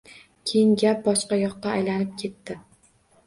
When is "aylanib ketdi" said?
1.75-2.57